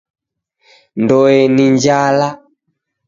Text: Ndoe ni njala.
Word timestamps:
Ndoe 1.01 1.39
ni 1.53 1.65
njala. 1.73 2.29